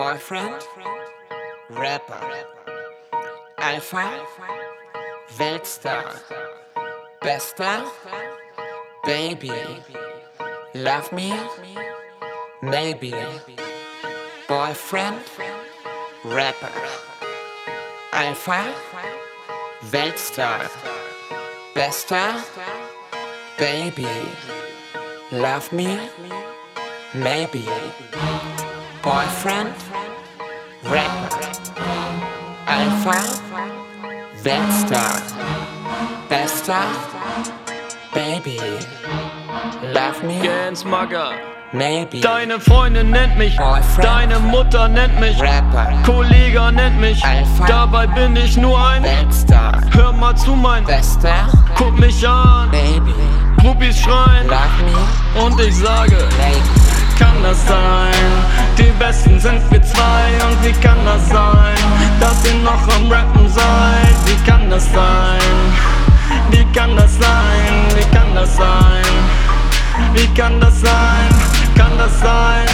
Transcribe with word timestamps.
Boyfriend, 0.00 0.62
Rapper, 1.68 2.24
Alpha, 3.58 4.24
Weltstar, 5.36 6.18
Bester, 7.20 7.84
Baby, 9.04 9.52
Love 10.74 11.12
Me, 11.12 11.34
Maybe, 12.62 13.12
Boyfriend, 14.48 15.20
Rapper, 16.24 16.72
Alpha, 18.14 18.74
Weltstar, 19.92 20.70
Bester, 21.74 22.42
Baby, 23.58 24.08
Love 25.30 25.70
Me, 25.74 26.08
Maybe, 27.12 27.68
Boyfriend, 29.02 29.74
Rapper, 30.90 31.36
Alpha, 32.66 33.18
Weltstar, 34.42 35.22
Bester, 36.28 36.82
Baby, 38.12 38.58
Love 39.94 40.22
Me, 40.26 40.40
Gens 40.42 40.84
Magger. 40.84 41.30
Maybe, 41.72 42.20
Deine 42.20 42.58
Freundin 42.58 43.10
nennt 43.10 43.38
mich, 43.38 43.56
Boyfriend. 43.56 44.04
deine 44.04 44.40
Mutter 44.40 44.88
nennt 44.88 45.20
mich, 45.20 45.40
Rapper, 45.40 45.92
Kollege 46.04 46.72
nennt 46.72 47.00
mich, 47.00 47.24
Alpha. 47.24 47.64
dabei 47.66 48.08
bin 48.08 48.34
ich 48.34 48.56
nur 48.56 48.76
ein. 48.76 49.04
Weltstar, 49.04 49.80
Hör 49.92 50.12
mal 50.12 50.34
zu, 50.36 50.56
mein, 50.56 50.84
Bester, 50.84 51.46
guck 51.76 51.96
mich 52.00 52.26
an, 52.28 52.68
Baby, 52.72 53.14
Groupies 53.60 54.00
schreien. 54.00 54.48
Love 54.48 54.82
Me, 54.84 55.44
und 55.44 55.60
ich 55.60 55.76
sage, 55.76 56.16
Maybe, 56.38 57.20
kann 57.20 57.40
das 57.44 57.64
sein? 57.68 58.10
Sind 59.40 59.62
wir 59.70 59.82
zwei 59.82 60.26
und 60.46 60.62
wie 60.62 60.72
kann 60.82 60.98
das 61.06 61.26
sein, 61.30 61.74
dass 62.20 62.44
ihr 62.44 62.58
noch 62.62 62.86
am 62.94 63.10
Rappen 63.10 63.48
seid? 63.48 64.14
Wie 64.26 64.36
kann 64.50 64.68
das 64.68 64.84
sein? 64.92 65.40
Wie 66.50 66.62
kann 66.78 66.94
das 66.94 67.16
sein? 67.16 67.86
Wie 67.96 68.14
kann 68.14 68.34
das 68.34 68.54
sein? 68.54 69.02
Wie 70.12 70.26
kann 70.38 70.60
das 70.60 70.78
sein? 70.82 71.28
Kann 71.74 71.96
das 71.96 72.20
sein? 72.20 72.68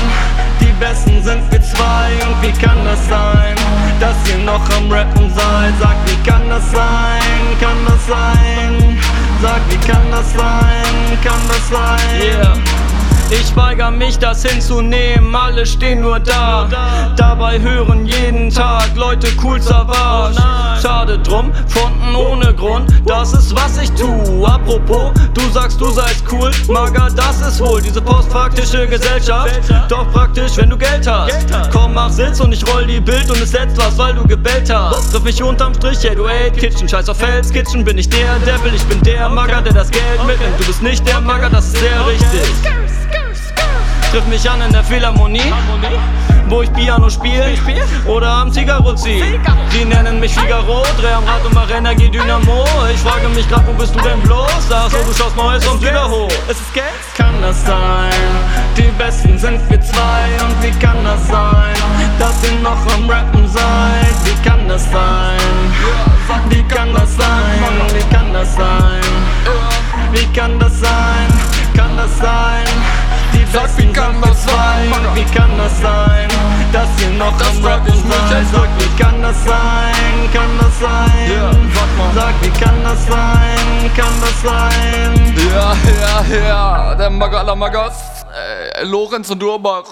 Die 0.61 0.73
Besten 0.81 1.23
sind 1.23 1.43
wir 1.53 1.63
zwei 1.63 2.11
und 2.27 2.43
wie 2.43 2.53
kann 2.61 2.85
das 2.85 2.99
sein, 3.09 3.55
dass 4.01 4.17
ihr 4.29 4.45
noch 4.45 4.69
am 4.77 4.91
Rappen 4.91 5.33
seid? 5.33 5.73
Sag, 5.79 5.97
wie 6.07 6.29
kann 6.29 6.49
das 6.49 6.69
sein? 6.73 7.23
Kann 7.61 7.79
das 7.87 8.07
sein? 8.09 8.99
Sag, 9.41 9.61
wie 9.69 9.89
kann 9.89 10.11
das 10.11 10.33
sein? 10.33 11.19
Kann 11.23 11.41
das 11.49 11.69
sein? 11.69 12.21
Yeah. 12.21 12.86
Ich 13.29 13.57
weigere 13.57 13.91
mich, 13.91 14.19
das 14.19 14.45
hinzunehmen, 14.45 15.35
alle 15.35 15.67
stehen 15.67 16.01
nur 16.01 16.21
da. 16.21 16.69
Dabei 17.17 17.59
hören 17.61 18.07
jeden 18.07 18.51
Tag 18.51 18.95
Leute 18.95 19.27
cool 19.43 19.61
Savage. 19.61 20.41
Schade 20.81 21.19
drum, 21.19 21.53
Fronten 21.67 22.15
ohne 22.15 22.55
Grund, 22.55 22.89
das 23.05 23.33
ist 23.33 23.55
was 23.55 23.79
ich 23.79 23.91
tu. 23.93 24.45
Apropos, 24.47 25.11
du 25.35 25.41
sagst, 25.53 25.81
du 25.81 25.91
seist 25.91 26.23
cool, 26.31 26.53
Mager, 26.69 27.09
das 27.17 27.41
ist 27.41 27.61
wohl 27.61 27.83
diese 27.83 28.01
postfaktische 28.01 28.87
Gesellschaft. 28.87 29.59
Doch 29.89 30.09
praktisch, 30.13 30.57
wenn 30.57 30.71
du 30.71 30.77
Geld 30.77 31.07
hast. 31.07 31.47
Komm, 31.73 31.95
mach 31.95 32.11
Sitz 32.11 32.39
und 32.39 32.53
ich 32.53 32.65
roll 32.73 32.87
die 32.87 33.01
Bild 33.01 33.29
und 33.29 33.41
es 33.41 33.51
setzt 33.51 33.77
was, 33.77 33.99
weil 33.99 34.15
du 34.15 34.25
gebellt 34.25 34.73
hast. 34.73 35.11
Triff 35.11 35.25
mich 35.25 35.43
unterm 35.43 35.75
Strich, 35.75 35.99
hey 36.03 36.15
du 36.15 36.27
Aid 36.29 36.57
Kitchen, 36.57 36.89
scheiß 36.89 37.09
auf 37.09 37.21
Hell's 37.21 37.51
Kitchen, 37.51 37.85
bin 37.85 37.99
ich 37.99 38.09
der 38.09 38.39
Devil, 38.47 38.73
ich 38.75 38.85
bin 38.85 39.03
der 39.03 39.29
Mager, 39.29 39.63
der 39.63 39.73
das 39.73 39.91
Geld 39.91 40.25
mitnimmt. 40.27 40.61
Du 40.61 40.67
bist 40.67 40.83
nicht 40.83 41.07
der 41.09 41.21
Mager, 41.21 41.51
das 41.51 41.67
ist 41.67 41.79
sehr 41.79 42.07
richtig. 42.07 43.06
Triff 44.11 44.27
mich 44.27 44.49
an 44.49 44.63
in 44.63 44.73
der 44.73 44.85
Philharmonie, 44.85 45.53
wo 46.49 46.63
ich 46.63 46.73
Piano 46.73 47.11
spiel 47.11 47.43
oder 48.07 48.29
am 48.29 48.53
Zigarro 48.53 48.95
zieh. 48.95 49.23
Die 49.73 49.85
nennen 49.85 50.21
mich 50.21 50.35
Figaro, 50.35 50.83
dreh 50.99 51.13
am 51.13 51.25
Rad 51.25 51.45
und 51.45 51.55
mach 51.55 51.69
Energie 51.71 52.09
Dynamo. 52.09 52.65
Ich 52.93 53.01
frage 53.01 53.29
mich 53.31 53.49
grad, 53.49 53.67
wo 53.67 53.73
bist 53.73 53.95
du 53.95 54.01
denn 54.01 54.21
bloß? 54.21 54.69
Sag 54.69 54.91
so, 54.91 54.99
du 54.99 55.13
schaust 55.13 55.37
Neues 55.37 55.65
vom 55.65 55.81
wieder 55.81 56.09
hoch. 56.09 56.31
Ist 56.49 56.61
es 56.61 56.73
Geld? 56.73 56.87
Kann 57.17 57.35
das 57.43 57.65
sein? 57.65 58.11
Die 58.77 58.91
Besten 58.97 59.39
sind 59.39 59.61
wir 59.69 59.81
zwei 59.81 60.25
und 60.45 60.63
wie 60.63 60.79
kann 60.79 61.03
das 61.05 61.27
sein, 61.27 61.75
dass 62.19 62.43
ihr 62.45 62.59
noch 62.61 62.95
am 62.95 63.11
Rappen 63.11 63.49
seid? 63.49 64.17
Wie 64.25 64.49
kann 64.49 64.69
das 64.69 64.85
sein? 64.85 65.39
Wie 66.49 66.63
kann 66.63 66.95
das 66.95 67.17
sein? 67.17 67.29
Wie 67.93 68.15
kann 68.15 68.33
das 68.33 68.55
sein? 68.55 69.01
Wie 70.13 70.27
kann 70.33 70.59
das 70.59 70.81
sein? 70.81 71.29
Kann 71.75 71.97
das 71.97 72.19
sein? 72.19 72.76
Sag, 73.57 73.79
wie 73.79 73.91
kann 73.91 74.21
das 74.21 74.45
sein? 74.45 74.93
Wie 75.15 75.25
kann 75.35 75.51
das 75.57 75.81
sein, 75.81 76.29
dass 76.73 76.89
ihr 77.01 77.09
noch 77.17 77.35
Das 77.39 77.49
am 77.49 77.63
frag 77.63 77.79
Rappen 77.79 77.95
ich 77.95 78.05
mich 78.05 78.53
Sag, 78.53 78.69
wie 78.79 79.03
kann 79.03 79.23
das 79.23 79.45
sein? 79.45 80.31
Kann 80.31 80.51
das 80.61 80.79
sein? 80.79 81.33
Ja, 81.33 81.51
sag 82.15 82.35
wie 82.43 82.51
kann 82.51 82.75
das 82.85 83.07
sein? 83.07 83.91
Kann 83.97 84.13
das 84.21 84.43
sein? 84.43 85.35
Ja, 85.51 85.75
ja, 85.91 86.47
ja, 86.47 86.95
der 86.97 87.09
Maga 87.09 87.39
aller 87.39 87.57
Magas, 87.57 88.27
äh, 88.35 88.85
Lorenz 88.85 89.31
und 89.31 89.43
Urbach, 89.43 89.85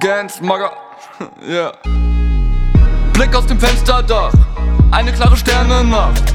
Gans, 0.00 0.40
Maga, 0.40 0.72
ja. 1.48 1.70
Blick 3.12 3.36
aus 3.36 3.46
dem 3.46 3.60
Fensterdach, 3.60 4.32
eine 4.90 5.12
klare 5.12 5.36
Sternennacht. 5.36 6.34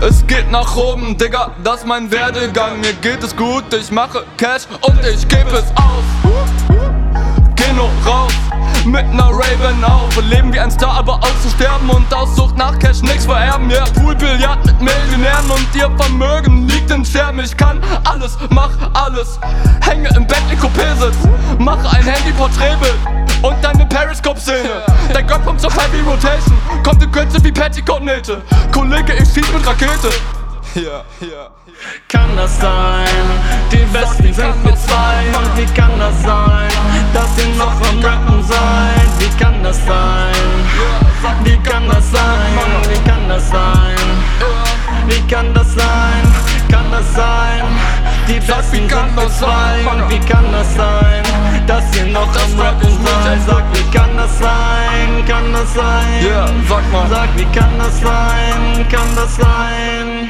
Es 0.00 0.24
geht 0.28 0.48
nach 0.50 0.76
oben, 0.76 1.18
Digga, 1.18 1.50
das 1.64 1.80
ist 1.80 1.86
mein 1.86 2.10
Werdegang. 2.10 2.80
Mir 2.80 2.92
geht 2.94 3.22
es 3.22 3.34
gut, 3.34 3.64
ich 3.74 3.90
mache 3.90 4.24
Cash 4.36 4.62
und 4.82 5.00
ich 5.04 5.26
gebe 5.26 5.50
es 5.50 5.64
aus. 5.74 6.04
Geh 7.56 7.72
nur 7.72 7.90
raus, 8.06 8.32
mit 8.84 9.12
ner 9.12 9.30
Raven 9.30 9.84
auf. 9.84 10.16
Leben 10.30 10.52
wie 10.52 10.60
ein 10.60 10.70
Star, 10.70 10.98
aber 10.98 11.14
auszusterben 11.16 11.90
und 11.90 12.14
aus 12.14 12.36
Sucht 12.36 12.56
nach 12.56 12.78
Cash 12.78 13.02
nix 13.02 13.24
vererben. 13.24 13.68
Ja, 13.70 13.84
Poolbillard 14.00 14.64
mit 14.64 14.80
Millionären 14.80 15.50
und 15.50 15.66
ihr 15.74 15.90
Vermögen 15.96 16.68
liegt 16.68 16.90
in 16.92 17.04
Scherben. 17.04 17.40
Ich 17.40 17.56
kann 17.56 17.80
alles, 18.04 18.38
mach 18.50 18.70
alles. 18.94 19.40
Hänge 19.80 20.10
im 20.14 20.26
Bett 20.28 20.42
in 20.50 20.58
Coupé-Sitz, 20.60 21.16
mache 21.58 21.88
ein 21.96 22.04
Handy-Porträtbild. 22.04 22.98
Und 23.42 23.56
deine 23.62 23.84
Periscope-Szene. 23.86 24.82
Zur 25.68 25.82
Heavy 25.82 26.00
Rotation. 26.00 26.56
Kommt 26.82 27.02
in 27.02 27.12
Kürze 27.12 27.44
wie 27.44 27.52
Petticoat-Nähte. 27.52 28.40
Kollege, 28.72 29.12
ich 29.12 29.28
schieß 29.28 29.52
mit 29.52 29.66
Rakete. 29.66 30.08
Ja, 30.74 31.04
ja. 31.20 31.50
Kann 32.08 32.34
das 32.36 32.58
sein? 32.58 33.06
Die 33.70 33.84
Besten 33.92 34.32
sind 34.32 34.64
wir 34.64 34.74
zwei 34.76 35.26
und 35.36 35.56
wie 35.58 35.66
kann 35.74 35.90
das 35.98 36.22
sein, 36.22 36.70
dass 37.12 37.44
ihr 37.44 37.54
noch 37.56 37.74
am 37.90 38.00
Rappen 38.00 38.42
seid? 38.44 39.08
Wie 39.18 39.42
kann 39.42 39.62
das 39.62 39.76
sein? 39.84 40.32
Wie 41.44 41.56
kann 41.58 41.86
das 41.86 42.12
sein? 42.12 42.58
Wie 42.88 43.08
kann 43.08 43.28
das 43.28 43.50
sein? 43.50 43.96
Wie 45.06 45.20
kann 45.30 45.52
das 45.52 45.74
sein? 45.74 46.32
Kann 46.70 46.90
das 46.90 47.14
sein? 47.14 47.64
Die 48.26 48.40
wie 48.40 48.70
sind 48.70 48.90
das 49.16 49.38
zwei 49.38 49.82
das 55.58 55.74
sein? 55.74 56.24
Ja, 56.24 56.46
sag 56.68 56.92
mal. 56.92 57.08
Sag, 57.08 57.28
wie 57.36 57.44
kann 57.58 57.70
das 57.78 58.00
sein? 58.00 58.86
Kann 58.90 59.16
das 59.16 59.36
sein? 59.36 60.28